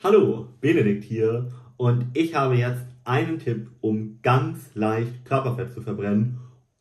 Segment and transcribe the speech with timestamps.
[0.00, 6.38] Hallo, Benedikt hier und ich habe jetzt einen Tipp, um ganz leicht Körperfett zu verbrennen,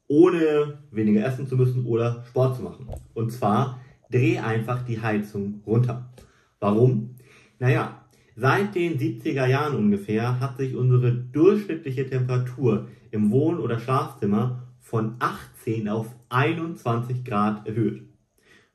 [0.07, 2.87] ohne weniger essen zu müssen oder Sport zu machen.
[3.15, 6.13] Und zwar dreh einfach die Heizung runter.
[6.59, 7.15] Warum?
[7.57, 14.67] Naja, seit den 70er Jahren ungefähr hat sich unsere durchschnittliche Temperatur im Wohn- oder Schlafzimmer
[14.79, 18.03] von 18 auf 21 Grad erhöht.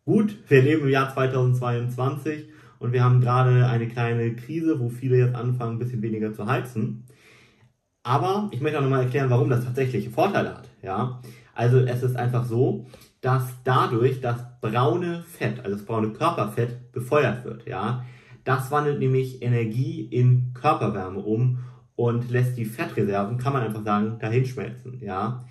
[0.04, 2.48] Gut, wir leben im Jahr 2022
[2.82, 6.46] und wir haben gerade eine kleine Krise, wo viele jetzt anfangen, ein bisschen weniger zu
[6.46, 7.04] heizen.
[8.02, 10.68] Aber ich möchte auch nochmal erklären, warum das tatsächliche Vorteile hat.
[10.82, 11.22] Ja?
[11.54, 12.88] Also es ist einfach so,
[13.20, 17.68] dass dadurch das braune Fett, also das braune Körperfett, befeuert wird.
[17.68, 18.04] Ja?
[18.42, 21.60] Das wandelt nämlich Energie in Körperwärme um
[21.94, 24.98] und lässt die Fettreserven, kann man einfach sagen, dahinschmelzen.
[25.00, 25.44] Ja?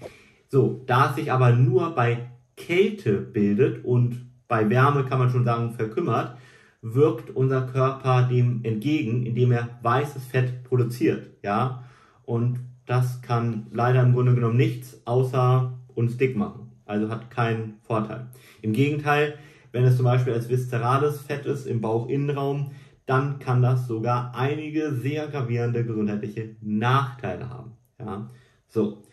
[0.50, 5.46] So, da es sich aber nur bei Kälte bildet und bei Wärme kann man schon
[5.46, 6.36] sagen verkümmert,
[6.82, 11.84] wirkt unser Körper dem entgegen, indem er weißes Fett produziert, ja.
[12.26, 16.72] Und das kann leider im Grunde genommen nichts außer uns dick machen.
[16.86, 18.28] Also hat keinen Vorteil.
[18.62, 19.36] Im Gegenteil,
[19.72, 22.72] wenn es zum Beispiel als viszerales Fett ist im Bauchinnenraum,
[23.06, 27.74] dann kann das sogar einige sehr gravierende gesundheitliche Nachteile haben.
[28.00, 28.30] Ja?
[28.68, 29.04] So.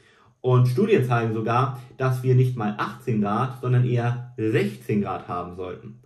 [0.40, 5.56] Und Studien zeigen sogar, dass wir nicht mal 18 Grad, sondern eher 16 Grad haben
[5.56, 6.00] sollten.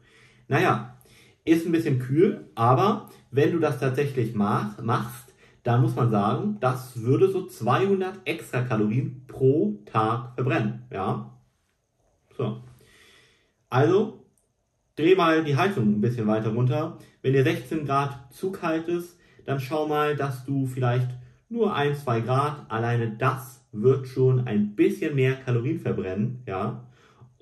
[0.48, 0.96] Naja,
[1.44, 6.56] ist ein bisschen kühl, aber wenn du das tatsächlich mach, machst, dann muss man sagen,
[6.60, 10.82] das würde so 200 extra Kalorien pro Tag verbrennen.
[10.90, 11.38] Ja?
[12.36, 12.62] So.
[13.70, 14.26] Also,
[14.96, 16.98] dreh mal die Heizung ein bisschen weiter runter.
[17.22, 21.10] Wenn dir 16 Grad zu kalt ist, dann schau mal, dass du vielleicht
[21.48, 26.42] nur 1, 2 Grad, alleine das wird schon ein bisschen mehr Kalorien verbrennen.
[26.46, 26.88] Ja?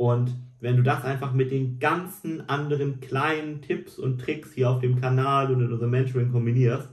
[0.01, 4.81] Und wenn du das einfach mit den ganzen anderen kleinen Tipps und Tricks hier auf
[4.81, 6.89] dem Kanal und in unserem Mentoring kombinierst,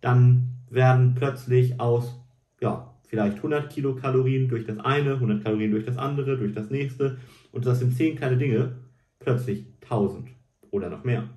[0.00, 2.20] dann werden plötzlich aus,
[2.60, 7.18] ja, vielleicht 100 Kilokalorien durch das eine, 100 Kalorien durch das andere, durch das nächste
[7.52, 8.72] und das sind 10 kleine Dinge,
[9.20, 10.28] plötzlich 1000
[10.72, 11.28] oder noch mehr.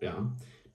[0.00, 0.30] Ja,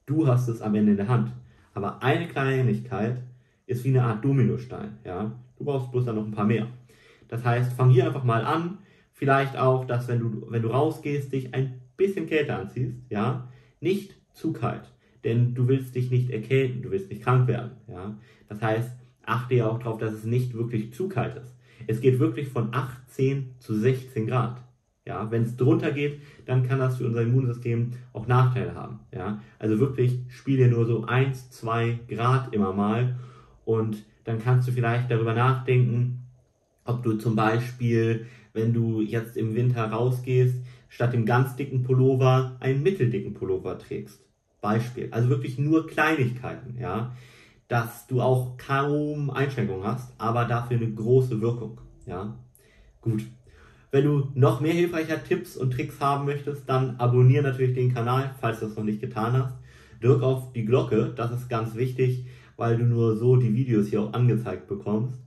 [0.06, 1.32] du hast es am Ende in der Hand.
[1.74, 3.24] Aber eine Kleinigkeit
[3.68, 4.98] ist wie eine Art Dominostein.
[5.06, 6.68] Ja, du brauchst bloß dann noch ein paar mehr.
[7.30, 8.80] Das heißt, fang hier einfach mal an,
[9.18, 13.52] Vielleicht auch, dass wenn du, wenn du rausgehst, dich ein bisschen kälter anziehst, ja,
[13.82, 18.16] nicht zu kalt, denn du willst dich nicht erkälten, du willst nicht krank werden, ja.
[18.48, 18.92] Das heißt,
[19.26, 21.56] achte ja auch darauf, dass es nicht wirklich zu kalt ist.
[21.88, 24.62] Es geht wirklich von 18 zu 16 Grad.
[25.04, 29.00] Ja, wenn es drunter geht, dann kann das für unser Immunsystem auch Nachteile haben.
[29.12, 33.16] Ja, also wirklich spiel dir nur so 1, 2 Grad immer mal
[33.66, 36.27] und dann kannst du vielleicht darüber nachdenken,
[36.88, 38.28] ob du zum Beispiel
[38.58, 40.56] wenn du jetzt im Winter rausgehst,
[40.90, 44.20] statt dem ganz dicken Pullover einen mitteldicken Pullover trägst.
[44.62, 45.10] Beispiel.
[45.12, 47.16] Also wirklich nur Kleinigkeiten, ja.
[47.68, 52.36] Dass du auch kaum Einschränkungen hast, aber dafür eine große Wirkung, ja.
[53.00, 53.24] Gut.
[53.92, 58.34] Wenn du noch mehr hilfreicher Tipps und Tricks haben möchtest, dann abonniere natürlich den Kanal,
[58.42, 59.56] falls du das noch nicht getan hast.
[60.02, 62.26] Drück auf die Glocke, das ist ganz wichtig,
[62.58, 65.27] weil du nur so die Videos hier auch angezeigt bekommst.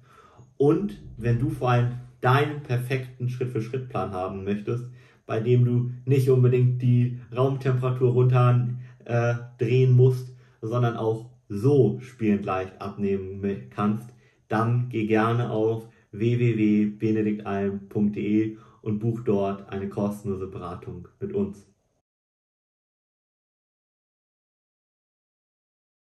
[0.60, 4.84] Und wenn du vor allem deinen perfekten Schritt-für-Schritt-Plan haben möchtest,
[5.24, 8.68] bei dem du nicht unbedingt die Raumtemperatur runter
[9.06, 13.40] äh, drehen musst, sondern auch so spielend leicht abnehmen
[13.70, 14.10] kannst,
[14.48, 21.66] dann geh gerne auf www.benediktalm.de und buch dort eine kostenlose Beratung mit uns.